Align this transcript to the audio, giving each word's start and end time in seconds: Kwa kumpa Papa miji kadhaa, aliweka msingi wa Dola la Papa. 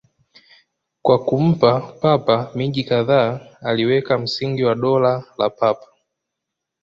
Kwa 1.01 1.25
kumpa 1.25 1.79
Papa 1.99 2.51
miji 2.55 2.83
kadhaa, 2.83 3.39
aliweka 3.61 4.17
msingi 4.17 4.63
wa 4.63 4.75
Dola 4.75 5.23
la 5.37 5.49
Papa. 5.49 5.87